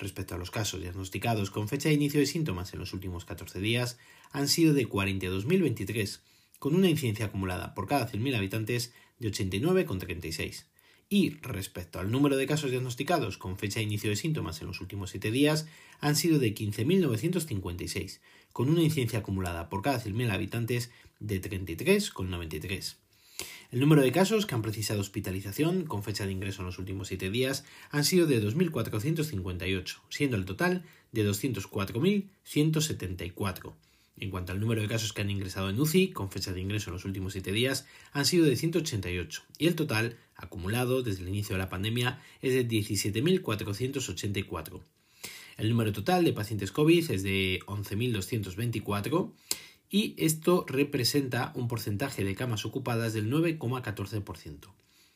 Respecto 0.00 0.34
a 0.34 0.38
los 0.38 0.50
casos 0.50 0.80
diagnosticados 0.80 1.50
con 1.50 1.68
fecha 1.68 1.90
de 1.90 1.94
inicio 1.94 2.20
de 2.20 2.26
síntomas 2.26 2.72
en 2.72 2.78
los 2.78 2.94
últimos 2.94 3.26
14 3.26 3.60
días, 3.60 3.98
han 4.32 4.48
sido 4.48 4.72
de 4.72 4.88
42.023, 4.88 6.20
con 6.58 6.74
una 6.74 6.88
incidencia 6.88 7.26
acumulada 7.26 7.74
por 7.74 7.86
cada 7.86 8.10
100.000 8.10 8.34
habitantes 8.34 8.94
de 9.18 9.30
89,36. 9.30 10.64
Y 11.10 11.30
respecto 11.42 12.00
al 12.00 12.10
número 12.10 12.38
de 12.38 12.46
casos 12.46 12.70
diagnosticados 12.70 13.36
con 13.36 13.58
fecha 13.58 13.80
de 13.80 13.84
inicio 13.84 14.08
de 14.08 14.16
síntomas 14.16 14.62
en 14.62 14.68
los 14.68 14.80
últimos 14.80 15.10
7 15.10 15.30
días, 15.30 15.66
han 16.00 16.16
sido 16.16 16.38
de 16.38 16.54
15.956, 16.54 18.20
con 18.54 18.70
una 18.70 18.82
incidencia 18.82 19.18
acumulada 19.18 19.68
por 19.68 19.82
cada 19.82 20.02
100.000 20.02 20.32
habitantes 20.32 20.90
de 21.18 21.42
33,93. 21.42 22.96
El 23.70 23.80
número 23.80 24.02
de 24.02 24.12
casos 24.12 24.46
que 24.46 24.55
han 24.55 24.62
precisado 24.62 25.00
hospitalización 25.00 25.84
con 25.84 26.02
fecha 26.02 26.27
de 26.27 26.33
ingreso 26.33 26.62
en 26.62 26.66
los 26.66 26.78
últimos 26.78 27.08
7 27.08 27.30
días 27.30 27.64
han 27.91 28.05
sido 28.05 28.27
de 28.27 28.42
2.458, 28.42 29.97
siendo 30.08 30.36
el 30.36 30.44
total 30.44 30.84
de 31.12 31.28
204.174 31.28 33.74
en 34.20 34.30
cuanto 34.30 34.52
al 34.52 34.60
número 34.60 34.80
de 34.82 34.88
casos 34.88 35.12
que 35.12 35.22
han 35.22 35.30
ingresado 35.30 35.70
en 35.70 35.80
UCI, 35.80 36.12
con 36.12 36.30
fecha 36.30 36.52
de 36.52 36.60
ingreso 36.60 36.91
en 36.91 36.94
los 36.94 37.05
últimos 37.05 37.32
7 37.32 37.50
días, 37.52 37.86
han 38.12 38.27
sido 38.27 38.44
de 38.44 38.55
188 38.56 39.42
y 39.58 39.66
el 39.66 39.75
total, 39.75 40.16
acumulado 40.36 41.02
desde 41.02 41.22
el 41.22 41.30
inicio 41.30 41.54
de 41.54 41.60
la 41.60 41.70
pandemia, 41.70 42.20
es 42.42 42.54
de 42.54 42.69
17.484. 42.69 44.82
El 45.56 45.70
número 45.70 45.93
total 45.93 46.25
de 46.25 46.32
pacientes 46.32 46.72
COVID 46.72 47.10
es 47.10 47.22
de 47.22 47.60
11.224 47.66 49.32
y 49.90 50.14
esto 50.16 50.64
representa 50.68 51.52
un 51.56 51.66
porcentaje 51.66 52.24
de 52.24 52.36
camas 52.36 52.64
ocupadas 52.64 53.12
del 53.12 53.30
9,14%. 53.30 54.68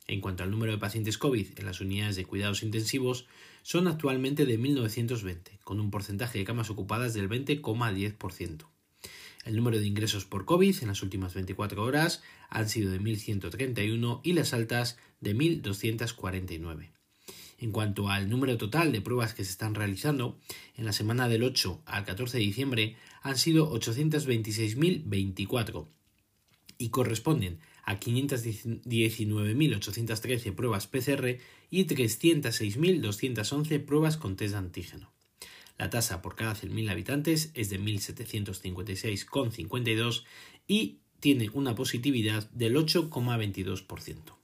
En 0.06 0.20
cuanto 0.20 0.42
al 0.42 0.50
número 0.50 0.72
de 0.72 0.78
pacientes 0.78 1.16
COVID 1.16 1.58
en 1.58 1.64
las 1.64 1.80
unidades 1.80 2.16
de 2.16 2.26
cuidados 2.26 2.62
intensivos, 2.62 3.26
son 3.62 3.88
actualmente 3.88 4.44
de 4.44 4.58
1.920, 4.58 5.58
con 5.62 5.80
un 5.80 5.90
porcentaje 5.90 6.38
de 6.38 6.44
camas 6.44 6.68
ocupadas 6.68 7.14
del 7.14 7.30
20,10%. 7.30 8.66
El 9.44 9.56
número 9.56 9.78
de 9.78 9.86
ingresos 9.86 10.24
por 10.24 10.44
COVID 10.44 10.82
en 10.82 10.88
las 10.88 11.02
últimas 11.02 11.34
24 11.34 11.82
horas 11.82 12.22
han 12.50 12.68
sido 12.68 12.90
de 12.90 13.00
1.131 13.00 14.20
y 14.22 14.32
las 14.32 14.52
altas 14.52 14.98
de 15.20 15.36
1.249. 15.36 16.90
En 17.58 17.72
cuanto 17.72 18.08
al 18.08 18.28
número 18.28 18.58
total 18.58 18.92
de 18.92 19.00
pruebas 19.00 19.34
que 19.34 19.44
se 19.44 19.50
están 19.50 19.74
realizando, 19.74 20.38
en 20.76 20.84
la 20.84 20.92
semana 20.92 21.28
del 21.28 21.42
8 21.44 21.82
al 21.86 22.04
14 22.04 22.38
de 22.38 22.44
diciembre 22.44 22.96
han 23.22 23.38
sido 23.38 23.72
826.024 23.72 25.86
y 26.78 26.90
corresponden 26.90 27.58
a 27.84 27.98
519.813 28.00 30.54
pruebas 30.54 30.86
PCR 30.86 31.38
y 31.70 31.86
306.211 31.86 33.84
pruebas 33.84 34.16
con 34.16 34.36
test 34.36 34.52
de 34.52 34.58
antígeno. 34.58 35.12
La 35.78 35.90
tasa 35.90 36.22
por 36.22 36.36
cada 36.36 36.54
100.000 36.54 36.88
habitantes 36.90 37.50
es 37.54 37.68
de 37.70 37.80
1.756,52 37.80 40.22
y 40.66 41.00
tiene 41.20 41.50
una 41.52 41.74
positividad 41.74 42.50
del 42.50 42.76
8,22%. 42.76 44.43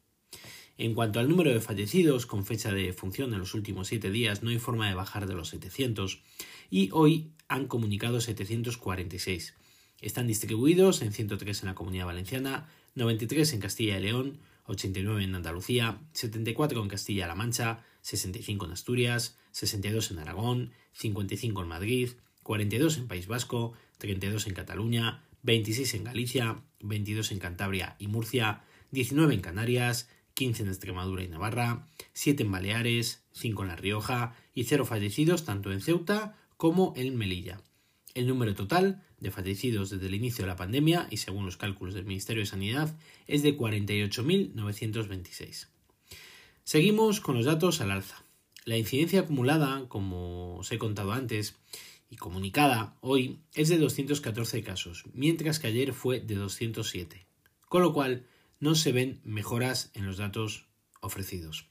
En 0.80 0.94
cuanto 0.94 1.20
al 1.20 1.28
número 1.28 1.52
de 1.52 1.60
fallecidos 1.60 2.24
con 2.24 2.46
fecha 2.46 2.72
de 2.72 2.94
función 2.94 3.34
en 3.34 3.38
los 3.38 3.52
últimos 3.52 3.88
7 3.88 4.10
días, 4.10 4.42
no 4.42 4.48
hay 4.48 4.58
forma 4.58 4.88
de 4.88 4.94
bajar 4.94 5.26
de 5.26 5.34
los 5.34 5.50
700 5.50 6.22
y 6.70 6.88
hoy 6.94 7.32
han 7.48 7.66
comunicado 7.66 8.22
746. 8.22 9.52
Están 10.00 10.26
distribuidos 10.26 11.02
en 11.02 11.12
103 11.12 11.60
en 11.60 11.68
la 11.68 11.74
Comunidad 11.74 12.06
Valenciana, 12.06 12.70
93 12.94 13.52
en 13.52 13.60
Castilla 13.60 13.98
y 13.98 14.00
León, 14.04 14.38
89 14.64 15.22
en 15.22 15.34
Andalucía, 15.34 16.00
74 16.14 16.82
en 16.82 16.88
Castilla-La 16.88 17.34
Mancha, 17.34 17.84
65 18.00 18.64
en 18.64 18.72
Asturias, 18.72 19.36
62 19.50 20.12
en 20.12 20.18
Aragón, 20.20 20.70
55 20.94 21.60
en 21.60 21.68
Madrid, 21.68 22.10
42 22.42 22.96
en 22.96 23.06
País 23.06 23.26
Vasco, 23.26 23.74
32 23.98 24.46
en 24.46 24.54
Cataluña, 24.54 25.24
26 25.42 25.92
en 25.92 26.04
Galicia, 26.04 26.62
22 26.80 27.32
en 27.32 27.38
Cantabria 27.38 27.96
y 27.98 28.06
Murcia, 28.06 28.64
19 28.92 29.34
en 29.34 29.40
Canarias, 29.42 30.08
15 30.40 30.62
en 30.62 30.68
Extremadura 30.70 31.22
y 31.22 31.28
Navarra, 31.28 31.86
7 32.14 32.44
en 32.44 32.50
Baleares, 32.50 33.22
5 33.32 33.60
en 33.60 33.68
La 33.68 33.76
Rioja 33.76 34.34
y 34.54 34.64
0 34.64 34.86
fallecidos 34.86 35.44
tanto 35.44 35.70
en 35.70 35.82
Ceuta 35.82 36.34
como 36.56 36.94
en 36.96 37.14
Melilla. 37.14 37.60
El 38.14 38.26
número 38.26 38.54
total 38.54 39.04
de 39.18 39.30
fallecidos 39.30 39.90
desde 39.90 40.06
el 40.06 40.14
inicio 40.14 40.44
de 40.44 40.48
la 40.48 40.56
pandemia 40.56 41.08
y 41.10 41.18
según 41.18 41.44
los 41.44 41.58
cálculos 41.58 41.92
del 41.92 42.06
Ministerio 42.06 42.40
de 42.40 42.46
Sanidad 42.46 42.96
es 43.26 43.42
de 43.42 43.54
48.926. 43.54 45.66
Seguimos 46.64 47.20
con 47.20 47.36
los 47.36 47.44
datos 47.44 47.82
al 47.82 47.90
alza. 47.90 48.24
La 48.64 48.78
incidencia 48.78 49.20
acumulada, 49.20 49.88
como 49.88 50.56
os 50.56 50.72
he 50.72 50.78
contado 50.78 51.12
antes, 51.12 51.56
y 52.08 52.16
comunicada 52.16 52.96
hoy 53.02 53.40
es 53.52 53.68
de 53.68 53.76
214 53.76 54.62
casos, 54.62 55.04
mientras 55.12 55.58
que 55.58 55.66
ayer 55.66 55.92
fue 55.92 56.20
de 56.20 56.36
207, 56.36 57.26
con 57.68 57.82
lo 57.82 57.92
cual 57.92 58.24
no 58.60 58.74
se 58.74 58.92
ven 58.92 59.20
mejoras 59.24 59.90
en 59.94 60.06
los 60.06 60.18
datos 60.18 60.66
ofrecidos. 61.00 61.66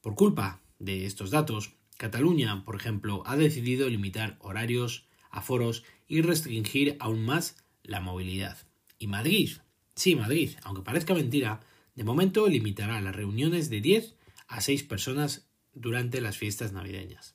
Por 0.00 0.14
culpa 0.14 0.60
de 0.78 1.06
estos 1.06 1.30
datos, 1.30 1.74
Cataluña, 1.96 2.64
por 2.64 2.76
ejemplo, 2.76 3.22
ha 3.26 3.36
decidido 3.36 3.88
limitar 3.88 4.36
horarios, 4.40 5.06
aforos 5.30 5.84
y 6.08 6.22
restringir 6.22 6.96
aún 7.00 7.24
más 7.24 7.56
la 7.82 8.00
movilidad. 8.00 8.58
Y 8.98 9.06
Madrid, 9.06 9.50
sí, 9.94 10.16
Madrid, 10.16 10.50
aunque 10.62 10.82
parezca 10.82 11.14
mentira, 11.14 11.60
de 11.94 12.04
momento 12.04 12.48
limitará 12.48 13.00
las 13.00 13.16
reuniones 13.16 13.70
de 13.70 13.80
10 13.80 14.14
a 14.48 14.60
6 14.60 14.82
personas 14.84 15.46
durante 15.74 16.20
las 16.20 16.36
fiestas 16.36 16.72
navideñas. 16.72 17.34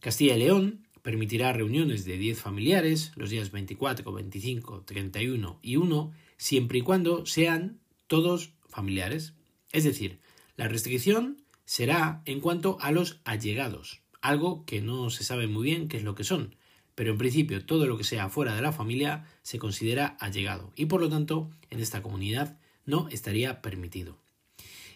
Castilla 0.00 0.36
y 0.36 0.40
León 0.40 0.86
permitirá 1.02 1.52
reuniones 1.52 2.04
de 2.04 2.16
10 2.16 2.40
familiares 2.40 3.12
los 3.16 3.30
días 3.30 3.50
24, 3.50 4.12
25, 4.12 4.82
31 4.84 5.58
y 5.62 5.76
1 5.76 6.12
siempre 6.42 6.78
y 6.78 6.82
cuando 6.82 7.24
sean 7.24 7.78
todos 8.08 8.52
familiares. 8.68 9.34
Es 9.70 9.84
decir, 9.84 10.18
la 10.56 10.66
restricción 10.66 11.44
será 11.64 12.20
en 12.24 12.40
cuanto 12.40 12.78
a 12.80 12.90
los 12.90 13.20
allegados, 13.22 14.02
algo 14.20 14.66
que 14.66 14.80
no 14.80 15.08
se 15.10 15.22
sabe 15.22 15.46
muy 15.46 15.62
bien 15.62 15.86
qué 15.86 15.98
es 15.98 16.02
lo 16.02 16.16
que 16.16 16.24
son, 16.24 16.56
pero 16.96 17.12
en 17.12 17.18
principio 17.18 17.64
todo 17.64 17.86
lo 17.86 17.96
que 17.96 18.02
sea 18.02 18.28
fuera 18.28 18.56
de 18.56 18.60
la 18.60 18.72
familia 18.72 19.24
se 19.42 19.60
considera 19.60 20.16
allegado 20.18 20.72
y 20.74 20.86
por 20.86 21.00
lo 21.00 21.08
tanto 21.08 21.48
en 21.70 21.78
esta 21.78 22.02
comunidad 22.02 22.58
no 22.84 23.08
estaría 23.10 23.62
permitido. 23.62 24.18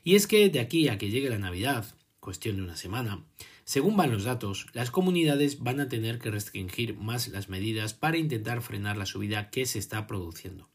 Y 0.02 0.16
es 0.16 0.26
que 0.26 0.48
de 0.48 0.58
aquí 0.58 0.88
a 0.88 0.98
que 0.98 1.10
llegue 1.10 1.30
la 1.30 1.38
Navidad 1.38 1.94
cuestión 2.18 2.56
de 2.56 2.62
una 2.62 2.76
semana. 2.76 3.24
Según 3.64 3.96
van 3.96 4.10
los 4.10 4.24
datos, 4.24 4.66
las 4.72 4.90
comunidades 4.90 5.60
van 5.60 5.78
a 5.78 5.88
tener 5.88 6.18
que 6.18 6.32
restringir 6.32 6.96
más 6.96 7.28
las 7.28 7.48
medidas 7.48 7.94
para 7.94 8.18
intentar 8.18 8.62
frenar 8.62 8.96
la 8.96 9.06
subida 9.06 9.48
que 9.50 9.64
se 9.64 9.78
está 9.78 10.08
produciendo. 10.08 10.68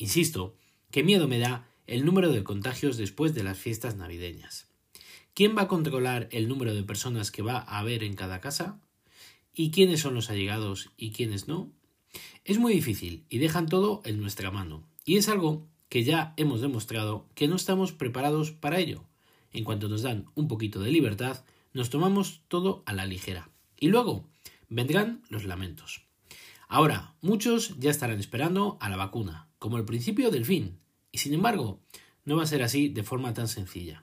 Insisto, 0.00 0.56
que 0.90 1.02
miedo 1.02 1.28
me 1.28 1.38
da 1.38 1.68
el 1.86 2.06
número 2.06 2.32
de 2.32 2.42
contagios 2.42 2.96
después 2.96 3.34
de 3.34 3.42
las 3.42 3.58
fiestas 3.58 3.96
navideñas. 3.96 4.66
¿Quién 5.34 5.54
va 5.54 5.62
a 5.62 5.68
controlar 5.68 6.26
el 6.32 6.48
número 6.48 6.74
de 6.74 6.82
personas 6.82 7.30
que 7.30 7.42
va 7.42 7.58
a 7.58 7.80
haber 7.80 8.02
en 8.02 8.14
cada 8.14 8.40
casa? 8.40 8.80
¿Y 9.54 9.72
quiénes 9.72 10.00
son 10.00 10.14
los 10.14 10.30
allegados 10.30 10.88
y 10.96 11.10
quiénes 11.10 11.48
no? 11.48 11.70
Es 12.46 12.58
muy 12.58 12.72
difícil 12.72 13.26
y 13.28 13.40
dejan 13.40 13.68
todo 13.68 14.00
en 14.06 14.22
nuestra 14.22 14.50
mano. 14.50 14.88
Y 15.04 15.18
es 15.18 15.28
algo 15.28 15.68
que 15.90 16.02
ya 16.02 16.32
hemos 16.38 16.62
demostrado 16.62 17.28
que 17.34 17.46
no 17.46 17.56
estamos 17.56 17.92
preparados 17.92 18.52
para 18.52 18.78
ello. 18.78 19.04
En 19.52 19.64
cuanto 19.64 19.90
nos 19.90 20.00
dan 20.00 20.30
un 20.34 20.48
poquito 20.48 20.80
de 20.80 20.92
libertad, 20.92 21.44
nos 21.74 21.90
tomamos 21.90 22.40
todo 22.48 22.82
a 22.86 22.94
la 22.94 23.04
ligera. 23.04 23.50
Y 23.78 23.88
luego 23.88 24.24
vendrán 24.70 25.22
los 25.28 25.44
lamentos. 25.44 26.06
Ahora, 26.68 27.16
muchos 27.20 27.78
ya 27.78 27.90
estarán 27.90 28.18
esperando 28.18 28.78
a 28.80 28.88
la 28.88 28.96
vacuna, 28.96 29.49
como 29.60 29.76
el 29.76 29.84
principio 29.84 30.32
del 30.32 30.44
fin. 30.44 30.80
Y 31.12 31.18
sin 31.18 31.34
embargo, 31.34 31.78
no 32.24 32.36
va 32.36 32.42
a 32.42 32.46
ser 32.46 32.64
así 32.64 32.88
de 32.88 33.04
forma 33.04 33.32
tan 33.34 33.46
sencilla. 33.46 34.02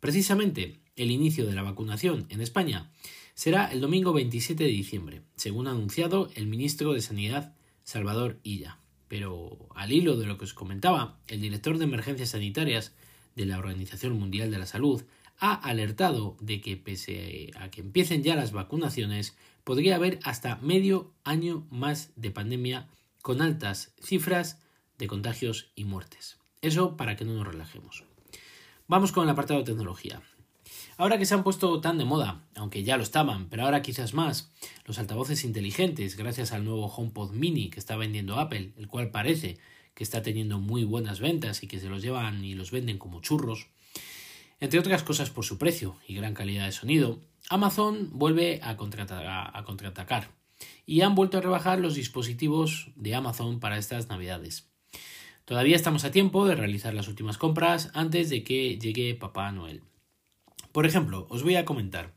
Precisamente, 0.00 0.80
el 0.96 1.12
inicio 1.12 1.46
de 1.46 1.54
la 1.54 1.62
vacunación 1.62 2.26
en 2.30 2.40
España 2.40 2.90
será 3.34 3.66
el 3.70 3.80
domingo 3.80 4.12
27 4.12 4.64
de 4.64 4.70
diciembre, 4.70 5.22
según 5.36 5.68
ha 5.68 5.70
anunciado 5.70 6.30
el 6.34 6.46
ministro 6.48 6.92
de 6.92 7.02
Sanidad 7.02 7.54
Salvador 7.84 8.40
Illa. 8.42 8.78
Pero 9.06 9.68
al 9.74 9.92
hilo 9.92 10.16
de 10.16 10.26
lo 10.26 10.38
que 10.38 10.46
os 10.46 10.54
comentaba, 10.54 11.20
el 11.28 11.40
director 11.40 11.78
de 11.78 11.84
emergencias 11.84 12.30
sanitarias 12.30 12.94
de 13.36 13.46
la 13.46 13.58
Organización 13.58 14.18
Mundial 14.18 14.50
de 14.50 14.58
la 14.58 14.66
Salud 14.66 15.04
ha 15.38 15.54
alertado 15.54 16.36
de 16.40 16.60
que 16.60 16.76
pese 16.76 17.50
a 17.56 17.70
que 17.70 17.82
empiecen 17.82 18.22
ya 18.22 18.36
las 18.36 18.52
vacunaciones, 18.52 19.36
podría 19.64 19.96
haber 19.96 20.18
hasta 20.22 20.56
medio 20.56 21.12
año 21.24 21.66
más 21.70 22.10
de 22.16 22.30
pandemia 22.30 22.88
con 23.22 23.40
altas 23.40 23.94
cifras 24.02 24.60
de 24.98 25.06
contagios 25.06 25.70
y 25.76 25.84
muertes. 25.84 26.38
Eso 26.60 26.96
para 26.96 27.16
que 27.16 27.24
no 27.24 27.34
nos 27.34 27.46
relajemos. 27.46 28.04
Vamos 28.88 29.12
con 29.12 29.24
el 29.24 29.30
apartado 29.30 29.60
de 29.60 29.66
tecnología. 29.66 30.20
Ahora 30.96 31.18
que 31.18 31.24
se 31.24 31.34
han 31.34 31.44
puesto 31.44 31.80
tan 31.80 31.98
de 31.98 32.04
moda, 32.04 32.44
aunque 32.54 32.84
ya 32.84 32.96
lo 32.96 33.02
estaban, 33.02 33.48
pero 33.48 33.64
ahora 33.64 33.82
quizás 33.82 34.12
más, 34.12 34.52
los 34.84 34.98
altavoces 34.98 35.44
inteligentes, 35.44 36.16
gracias 36.16 36.52
al 36.52 36.64
nuevo 36.64 36.86
HomePod 36.86 37.32
Mini 37.32 37.70
que 37.70 37.80
está 37.80 37.96
vendiendo 37.96 38.38
Apple, 38.38 38.72
el 38.76 38.88
cual 38.88 39.10
parece 39.10 39.58
que 39.94 40.04
está 40.04 40.22
teniendo 40.22 40.58
muy 40.58 40.84
buenas 40.84 41.20
ventas 41.20 41.62
y 41.62 41.68
que 41.68 41.80
se 41.80 41.88
los 41.88 42.02
llevan 42.02 42.44
y 42.44 42.54
los 42.54 42.70
venden 42.70 42.98
como 42.98 43.20
churros, 43.20 43.68
entre 44.60 44.80
otras 44.80 45.02
cosas 45.02 45.30
por 45.30 45.44
su 45.44 45.58
precio 45.58 45.96
y 46.06 46.14
gran 46.14 46.34
calidad 46.34 46.66
de 46.66 46.72
sonido, 46.72 47.20
Amazon 47.48 48.10
vuelve 48.12 48.60
a, 48.62 48.70
a 48.70 49.64
contraatacar 49.64 50.41
y 50.86 51.00
han 51.02 51.14
vuelto 51.14 51.38
a 51.38 51.40
rebajar 51.40 51.80
los 51.80 51.94
dispositivos 51.94 52.90
de 52.96 53.14
Amazon 53.14 53.60
para 53.60 53.78
estas 53.78 54.08
navidades. 54.08 54.68
Todavía 55.44 55.76
estamos 55.76 56.04
a 56.04 56.10
tiempo 56.10 56.46
de 56.46 56.54
realizar 56.54 56.94
las 56.94 57.08
últimas 57.08 57.38
compras 57.38 57.90
antes 57.94 58.30
de 58.30 58.44
que 58.44 58.78
llegue 58.78 59.14
Papá 59.14 59.50
Noel. 59.52 59.82
Por 60.72 60.86
ejemplo, 60.86 61.26
os 61.28 61.42
voy 61.42 61.56
a 61.56 61.64
comentar. 61.64 62.14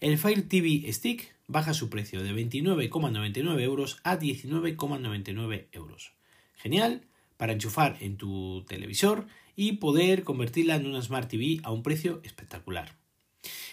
El 0.00 0.18
Fire 0.18 0.46
TV 0.48 0.92
Stick 0.92 1.34
baja 1.48 1.74
su 1.74 1.90
precio 1.90 2.22
de 2.22 2.32
29,99 2.32 3.60
euros 3.62 3.98
a 4.04 4.18
19,99 4.18 5.66
euros. 5.72 6.12
Genial 6.54 7.02
para 7.36 7.52
enchufar 7.52 7.96
en 8.00 8.16
tu 8.16 8.64
televisor 8.68 9.26
y 9.56 9.72
poder 9.72 10.22
convertirla 10.22 10.76
en 10.76 10.86
una 10.86 11.02
Smart 11.02 11.28
TV 11.28 11.60
a 11.62 11.70
un 11.70 11.82
precio 11.82 12.20
espectacular. 12.24 12.96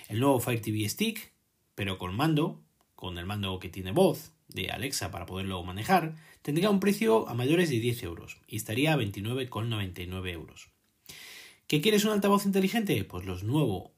El 0.07 0.19
nuevo 0.19 0.39
Fire 0.39 0.61
TV 0.61 0.87
Stick, 0.87 1.33
pero 1.75 1.97
con 1.97 2.15
mando, 2.15 2.62
con 3.03 3.17
el 3.17 3.25
mando 3.25 3.59
que 3.59 3.67
tiene 3.67 3.91
voz 3.91 4.31
de 4.47 4.69
Alexa 4.69 5.11
para 5.11 5.25
poderlo 5.25 5.61
manejar, 5.61 6.15
tendría 6.41 6.69
un 6.69 6.79
precio 6.79 7.27
a 7.27 7.33
mayores 7.33 7.69
de 7.69 7.81
10 7.81 8.01
euros 8.03 8.37
y 8.47 8.55
estaría 8.55 8.93
a 8.93 8.95
29,99 8.95 10.29
euros. 10.29 10.69
¿Qué 11.67 11.81
quieres 11.81 12.05
un 12.05 12.13
altavoz 12.13 12.45
inteligente? 12.45 13.03
Pues 13.03 13.25
los 13.25 13.43
nuevos 13.43 13.91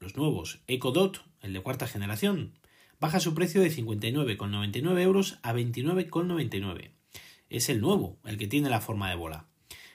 los 0.00 0.18
nuevos 0.18 0.60
Echo 0.66 0.90
Dot, 0.90 1.24
el 1.40 1.54
de 1.54 1.62
cuarta 1.62 1.86
generación, 1.86 2.52
baja 3.00 3.20
su 3.20 3.32
precio 3.34 3.62
de 3.62 3.72
59,99 3.72 5.00
euros 5.00 5.38
a 5.42 5.54
29,99. 5.54 6.90
Es 7.48 7.70
el 7.70 7.80
nuevo, 7.80 8.18
el 8.26 8.36
que 8.36 8.48
tiene 8.48 8.68
la 8.68 8.82
forma 8.82 9.08
de 9.08 9.16
bola. 9.16 9.46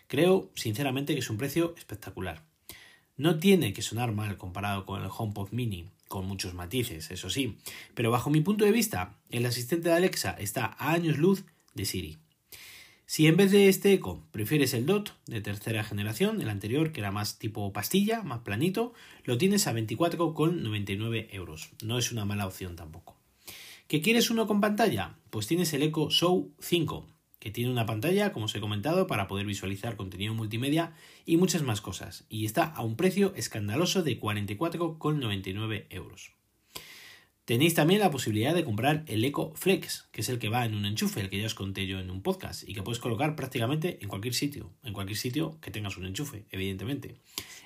Creo, 0.08 0.50
sinceramente, 0.56 1.14
que 1.14 1.20
es 1.20 1.30
un 1.30 1.38
precio 1.38 1.76
espectacular. 1.78 2.47
No 3.18 3.40
tiene 3.40 3.74
que 3.74 3.82
sonar 3.82 4.12
mal 4.12 4.38
comparado 4.38 4.86
con 4.86 5.02
el 5.02 5.10
HomePod 5.16 5.50
Mini, 5.52 5.90
con 6.08 6.28
muchos 6.28 6.54
matices, 6.54 7.10
eso 7.10 7.30
sí, 7.30 7.58
pero 7.96 8.12
bajo 8.12 8.30
mi 8.30 8.42
punto 8.42 8.64
de 8.64 8.72
vista, 8.72 9.16
el 9.32 9.46
asistente 9.46 9.90
de 9.90 9.96
Alexa 9.96 10.36
está 10.38 10.76
a 10.78 10.92
años 10.92 11.18
luz 11.18 11.44
de 11.74 11.86
Siri. 11.86 12.18
Si 13.08 13.26
en 13.26 13.38
vez 13.38 13.52
de 13.52 13.70
este 13.70 13.94
eco 13.94 14.22
prefieres 14.32 14.74
el 14.74 14.86
DOT 14.86 15.12
de 15.26 15.42
tercera 15.42 15.84
generación, 15.84 16.42
el 16.42 16.50
anterior 16.50 16.92
que 16.92 17.00
era 17.00 17.12
más 17.12 17.40
tipo 17.40 17.72
pastilla, 17.74 18.22
más 18.22 18.42
planito, 18.42 18.94
lo 19.24 19.38
tienes 19.38 19.66
a 19.66 19.74
24,99 19.74 21.30
euros. 21.32 21.70
No 21.82 21.98
es 21.98 22.12
una 22.12 22.26
mala 22.26 22.46
opción 22.46 22.76
tampoco. 22.76 23.16
¿Qué 23.88 24.02
quieres 24.02 24.30
uno 24.30 24.46
con 24.46 24.60
pantalla? 24.60 25.16
Pues 25.30 25.48
tienes 25.48 25.72
el 25.72 25.84
Echo 25.84 26.10
Show 26.10 26.52
5, 26.60 27.08
que 27.40 27.52
tiene 27.52 27.72
una 27.72 27.86
pantalla, 27.86 28.34
como 28.34 28.46
os 28.46 28.56
he 28.56 28.60
comentado, 28.60 29.08
para 29.08 29.28
poder 29.28 29.46
visualizar 29.46 29.96
contenido 29.96 30.34
multimedia 30.34 30.94
y 31.26 31.38
muchas 31.38 31.64
más 31.64 31.82
cosas, 31.82 32.26
y 32.30 32.46
está 32.46 32.64
a 32.64 32.82
un 32.84 32.96
precio 32.96 33.34
escandaloso 33.36 34.04
de 34.04 34.20
44,99 34.20 35.86
euros. 35.90 36.38
Tenéis 37.48 37.76
también 37.76 38.02
la 38.02 38.12
posibilidad 38.12 38.54
de 38.54 38.66
comprar 38.66 39.06
el 39.08 39.24
Eco 39.24 39.54
Flex, 39.56 40.10
que 40.12 40.20
es 40.20 40.28
el 40.28 40.38
que 40.38 40.50
va 40.50 40.66
en 40.66 40.76
un 40.76 40.86
enchufe, 40.86 41.22
el 41.22 41.30
que 41.30 41.40
ya 41.40 41.46
os 41.46 41.54
conté 41.54 41.88
yo 41.88 41.98
en 41.98 42.12
un 42.12 42.22
podcast, 42.22 42.68
y 42.68 42.74
que 42.74 42.84
puedes 42.84 43.00
colocar 43.00 43.38
prácticamente 43.38 44.00
en 44.02 44.10
cualquier 44.10 44.34
sitio, 44.34 44.74
en 44.84 44.92
cualquier 44.92 45.18
sitio 45.18 45.58
que 45.62 45.72
tengas 45.72 45.96
un 45.96 46.06
enchufe, 46.06 46.44
evidentemente. 46.52 47.16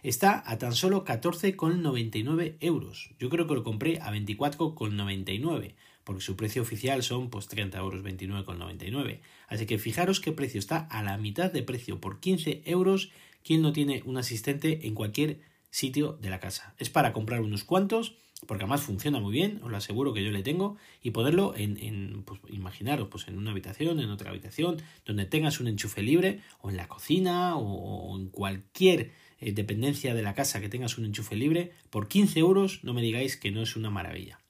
Está 0.03 0.44
a 0.45 0.59
tan 0.59 0.75
solo 0.75 1.03
14,99 1.03 2.57
euros. 2.59 3.09
Yo 3.17 3.29
creo 3.29 3.47
que 3.47 3.56
lo 3.56 3.63
compré 3.63 3.97
a 4.01 4.12
24,99, 4.12 5.74
porque 6.03 6.21
su 6.21 6.36
precio 6.36 6.62
oficial 6.62 7.03
son 7.03 7.30
pues 7.30 7.48
30 7.48 7.77
euros, 7.80 8.03
29,99. 8.03 9.19
Así 9.48 9.65
que 9.65 9.77
fijaros 9.77 10.19
qué 10.19 10.31
precio 10.31 10.59
está 10.59 10.80
a 10.80 11.03
la 11.03 11.18
mitad 11.18 11.51
de 11.51 11.63
precio, 11.63 12.00
por 12.00 12.19
15 12.19 12.63
euros, 12.65 13.12
quien 13.44 13.62
no 13.62 13.74
tiene 13.74 14.03
un 14.06 14.18
asistente 14.18 14.88
en 14.88 14.95
cualquier 14.95 15.39
sitio 15.69 16.18
de 16.21 16.30
la 16.30 16.39
casa. 16.39 16.75
Es 16.77 16.89
para 16.89 17.13
comprar 17.13 17.42
unos 17.42 17.63
cuantos 17.63 18.15
porque 18.48 18.63
además 18.63 18.81
funciona 18.81 19.19
muy 19.19 19.31
bien, 19.31 19.59
os 19.63 19.69
lo 19.69 19.77
aseguro 19.77 20.13
que 20.13 20.24
yo 20.24 20.31
le 20.31 20.44
tengo, 20.44 20.77
y 21.01 21.12
ponerlo 21.12 21.53
en, 21.56 21.77
en 21.77 22.24
pues, 22.24 22.39
imaginaros, 22.50 23.07
pues 23.09 23.27
en 23.27 23.38
una 23.38 23.51
habitación, 23.51 24.00
en 24.00 24.09
otra 24.09 24.31
habitación, 24.31 24.81
donde 25.06 25.25
tengas 25.25 25.59
un 25.59 25.68
enchufe 25.68 26.01
libre, 26.01 26.42
o 26.59 26.69
en 26.69 26.77
la 26.77 26.88
cocina, 26.88 27.56
o, 27.56 28.18
en 28.18 28.30
cualquier 28.30 29.12
eh, 29.39 29.51
dependencia 29.51 30.15
de 30.15 30.24
la 30.24 30.34
casa 30.34 30.60
que 30.60 30.70
tengas 30.70 30.98
un 30.98 31.05
enchufe 31.05 31.36
libre, 31.36 31.72
por 31.89 32.08
15 32.08 32.39
euros 32.39 32.84
no 32.84 32.93
me 32.93 33.01
digáis 33.01 33.38
que 33.38 33.51
no 33.51 33.62
es 33.62 33.75
una 33.75 33.91
maravilla. 33.91 34.40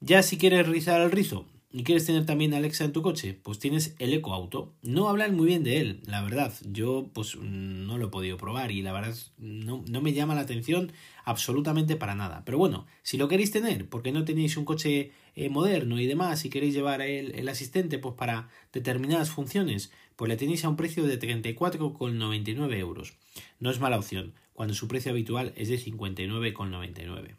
Ya 0.00 0.22
si 0.22 0.38
quieres 0.38 0.66
rizar 0.68 1.00
el 1.00 1.10
rizo, 1.10 1.46
¿Y 1.76 1.84
quieres 1.84 2.06
tener 2.06 2.24
también 2.24 2.54
Alexa 2.54 2.84
en 2.84 2.92
tu 2.92 3.02
coche? 3.02 3.38
Pues 3.42 3.58
tienes 3.58 3.96
el 3.98 4.14
Eco 4.14 4.32
Auto. 4.32 4.72
No 4.80 5.10
hablan 5.10 5.36
muy 5.36 5.46
bien 5.48 5.62
de 5.62 5.78
él, 5.78 6.00
la 6.06 6.22
verdad. 6.22 6.54
Yo 6.64 7.10
pues 7.12 7.36
no 7.36 7.98
lo 7.98 8.06
he 8.06 8.10
podido 8.10 8.38
probar 8.38 8.72
y 8.72 8.80
la 8.80 8.94
verdad 8.94 9.14
no, 9.36 9.84
no 9.86 10.00
me 10.00 10.14
llama 10.14 10.34
la 10.34 10.40
atención 10.40 10.90
absolutamente 11.26 11.96
para 11.96 12.14
nada. 12.14 12.44
Pero 12.46 12.56
bueno, 12.56 12.86
si 13.02 13.18
lo 13.18 13.28
queréis 13.28 13.50
tener, 13.50 13.90
porque 13.90 14.10
no 14.10 14.24
tenéis 14.24 14.56
un 14.56 14.64
coche 14.64 15.12
eh, 15.34 15.50
moderno 15.50 16.00
y 16.00 16.06
demás 16.06 16.46
y 16.46 16.48
queréis 16.48 16.72
llevar 16.72 17.02
el, 17.02 17.34
el 17.34 17.46
asistente 17.46 17.98
pues 17.98 18.14
para 18.14 18.48
determinadas 18.72 19.28
funciones, 19.28 19.92
pues 20.16 20.30
le 20.30 20.38
tenéis 20.38 20.64
a 20.64 20.70
un 20.70 20.76
precio 20.76 21.04
de 21.04 21.20
34,99 21.20 22.74
euros. 22.78 23.18
No 23.60 23.70
es 23.70 23.80
mala 23.80 23.98
opción, 23.98 24.32
cuando 24.54 24.72
su 24.72 24.88
precio 24.88 25.10
habitual 25.10 25.52
es 25.56 25.68
de 25.68 25.78
59,99. 25.78 27.36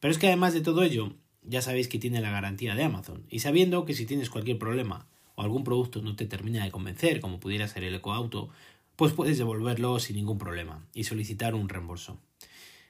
Pero 0.00 0.10
es 0.10 0.18
que 0.18 0.26
además 0.26 0.52
de 0.52 0.62
todo 0.62 0.82
ello, 0.82 1.12
ya 1.48 1.62
sabéis 1.62 1.88
que 1.88 1.98
tiene 1.98 2.20
la 2.20 2.30
garantía 2.30 2.74
de 2.74 2.84
Amazon. 2.84 3.24
Y 3.30 3.40
sabiendo 3.40 3.84
que 3.84 3.94
si 3.94 4.06
tienes 4.06 4.30
cualquier 4.30 4.58
problema 4.58 5.06
o 5.34 5.42
algún 5.42 5.64
producto 5.64 6.02
no 6.02 6.14
te 6.16 6.26
termina 6.26 6.64
de 6.64 6.70
convencer, 6.70 7.20
como 7.20 7.40
pudiera 7.40 7.66
ser 7.68 7.84
el 7.84 7.94
ecoauto, 7.94 8.50
pues 8.96 9.12
puedes 9.12 9.38
devolverlo 9.38 9.98
sin 9.98 10.16
ningún 10.16 10.38
problema 10.38 10.84
y 10.94 11.04
solicitar 11.04 11.54
un 11.54 11.68
reembolso. 11.68 12.18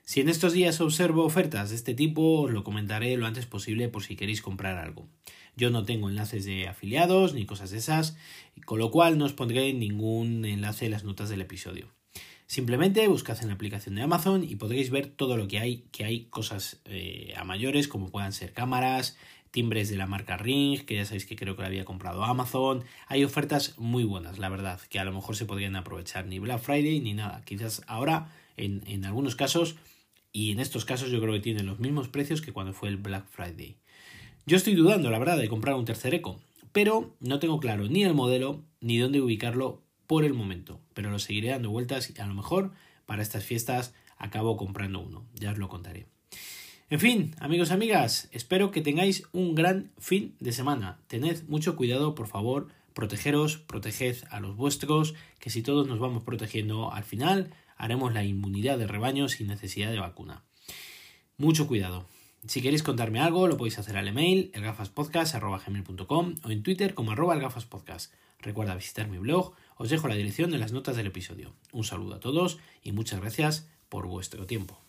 Si 0.02 0.20
en 0.20 0.30
estos 0.30 0.54
días 0.54 0.80
observo 0.80 1.24
ofertas 1.24 1.68
de 1.68 1.76
este 1.76 1.92
tipo, 1.92 2.40
os 2.40 2.50
lo 2.50 2.64
comentaré 2.64 3.14
lo 3.18 3.26
antes 3.26 3.44
posible 3.44 3.90
por 3.90 4.02
si 4.02 4.16
queréis 4.16 4.40
comprar 4.40 4.78
algo. 4.78 5.06
Yo 5.54 5.68
no 5.68 5.84
tengo 5.84 6.08
enlaces 6.08 6.46
de 6.46 6.66
afiliados 6.66 7.34
ni 7.34 7.44
cosas 7.44 7.70
de 7.70 7.76
esas, 7.78 8.16
con 8.64 8.78
lo 8.78 8.90
cual 8.90 9.18
no 9.18 9.26
os 9.26 9.34
pondré 9.34 9.74
ningún 9.74 10.46
enlace 10.46 10.86
en 10.86 10.92
las 10.92 11.04
notas 11.04 11.28
del 11.28 11.42
episodio. 11.42 11.97
Simplemente 12.48 13.06
buscad 13.08 13.38
en 13.42 13.48
la 13.48 13.54
aplicación 13.54 13.94
de 13.94 14.00
Amazon 14.00 14.42
y 14.42 14.56
podréis 14.56 14.88
ver 14.88 15.06
todo 15.06 15.36
lo 15.36 15.48
que 15.48 15.58
hay, 15.58 15.84
que 15.92 16.06
hay 16.06 16.24
cosas 16.30 16.80
eh, 16.86 17.34
a 17.36 17.44
mayores 17.44 17.88
como 17.88 18.08
puedan 18.08 18.32
ser 18.32 18.54
cámaras, 18.54 19.18
timbres 19.50 19.90
de 19.90 19.98
la 19.98 20.06
marca 20.06 20.38
Ring, 20.38 20.80
que 20.86 20.94
ya 20.94 21.04
sabéis 21.04 21.26
que 21.26 21.36
creo 21.36 21.56
que 21.56 21.60
la 21.60 21.68
había 21.68 21.84
comprado 21.84 22.24
Amazon. 22.24 22.84
Hay 23.06 23.22
ofertas 23.22 23.78
muy 23.78 24.04
buenas, 24.04 24.38
la 24.38 24.48
verdad, 24.48 24.80
que 24.88 24.98
a 24.98 25.04
lo 25.04 25.12
mejor 25.12 25.36
se 25.36 25.44
podrían 25.44 25.76
aprovechar 25.76 26.24
ni 26.24 26.38
Black 26.38 26.62
Friday 26.62 27.00
ni 27.00 27.12
nada. 27.12 27.42
Quizás 27.44 27.82
ahora, 27.86 28.32
en, 28.56 28.82
en 28.86 29.04
algunos 29.04 29.36
casos, 29.36 29.76
y 30.32 30.50
en 30.50 30.58
estos 30.58 30.86
casos 30.86 31.10
yo 31.10 31.20
creo 31.20 31.34
que 31.34 31.40
tienen 31.40 31.66
los 31.66 31.80
mismos 31.80 32.08
precios 32.08 32.40
que 32.40 32.54
cuando 32.54 32.72
fue 32.72 32.88
el 32.88 32.96
Black 32.96 33.26
Friday. 33.28 33.76
Yo 34.46 34.56
estoy 34.56 34.74
dudando, 34.74 35.10
la 35.10 35.18
verdad, 35.18 35.36
de 35.36 35.48
comprar 35.48 35.74
un 35.74 35.84
tercer 35.84 36.14
eco, 36.14 36.40
pero 36.72 37.14
no 37.20 37.40
tengo 37.40 37.60
claro 37.60 37.88
ni 37.88 38.04
el 38.04 38.14
modelo 38.14 38.64
ni 38.80 38.96
dónde 38.96 39.20
ubicarlo 39.20 39.82
por 40.08 40.24
el 40.24 40.34
momento, 40.34 40.80
pero 40.94 41.10
lo 41.10 41.20
seguiré 41.20 41.50
dando 41.50 41.70
vueltas 41.70 42.10
y 42.10 42.20
a 42.20 42.26
lo 42.26 42.34
mejor 42.34 42.72
para 43.06 43.22
estas 43.22 43.44
fiestas 43.44 43.94
acabo 44.16 44.56
comprando 44.56 44.98
uno, 44.98 45.24
ya 45.34 45.52
os 45.52 45.58
lo 45.58 45.68
contaré. 45.68 46.06
En 46.90 46.98
fin, 46.98 47.34
amigos 47.38 47.68
y 47.68 47.74
amigas, 47.74 48.28
espero 48.32 48.70
que 48.70 48.80
tengáis 48.80 49.24
un 49.32 49.54
gran 49.54 49.92
fin 49.98 50.34
de 50.40 50.52
semana. 50.52 50.98
Tened 51.06 51.46
mucho 51.46 51.76
cuidado, 51.76 52.14
por 52.14 52.26
favor, 52.26 52.68
protegeros, 52.94 53.58
proteged 53.58 54.16
a 54.30 54.40
los 54.40 54.56
vuestros, 54.56 55.14
que 55.38 55.50
si 55.50 55.62
todos 55.62 55.86
nos 55.86 55.98
vamos 55.98 56.24
protegiendo 56.24 56.90
al 56.90 57.04
final, 57.04 57.54
haremos 57.76 58.14
la 58.14 58.24
inmunidad 58.24 58.78
de 58.78 58.86
rebaño 58.86 59.28
sin 59.28 59.48
necesidad 59.48 59.90
de 59.90 60.00
vacuna. 60.00 60.42
Mucho 61.36 61.66
cuidado. 61.66 62.06
Si 62.46 62.62
queréis 62.62 62.82
contarme 62.82 63.20
algo, 63.20 63.48
lo 63.48 63.56
podéis 63.56 63.78
hacer 63.78 63.96
al 63.96 64.08
email 64.08 64.50
elgafaspodcast.com 64.54 66.34
o 66.42 66.50
en 66.50 66.62
Twitter 66.62 66.94
como 66.94 67.12
arroba 67.12 67.34
elgafaspodcast. 67.34 68.12
Recuerda 68.40 68.74
visitar 68.74 69.08
mi 69.08 69.18
blog, 69.18 69.54
os 69.76 69.90
dejo 69.90 70.08
la 70.08 70.14
dirección 70.14 70.54
en 70.54 70.60
las 70.60 70.72
notas 70.72 70.96
del 70.96 71.08
episodio. 71.08 71.52
Un 71.72 71.84
saludo 71.84 72.14
a 72.14 72.20
todos 72.20 72.58
y 72.82 72.92
muchas 72.92 73.20
gracias 73.20 73.68
por 73.88 74.06
vuestro 74.06 74.46
tiempo. 74.46 74.80